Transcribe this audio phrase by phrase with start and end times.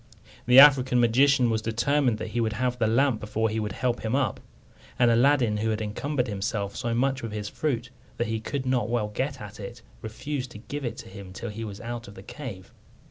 [0.47, 4.01] The African magician was determined that he would have the lamp before he would help
[4.03, 4.39] him up;
[4.97, 8.89] and Aladdin, who had encumbered himself so much with his fruit that he could not
[8.89, 12.15] well get at it, refused to give it to him till he was out of
[12.15, 12.73] the cave.